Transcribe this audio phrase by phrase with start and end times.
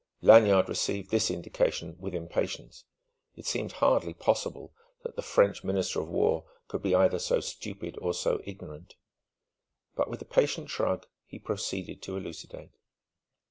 [0.23, 2.85] Lanyard received this indication with impatience.
[3.35, 7.99] It seemed hardly possible that the French Minister of War could be either so stupid
[8.01, 8.95] or so ignorant....
[9.95, 12.71] But with a patient shrug, he proceeded to elucidate.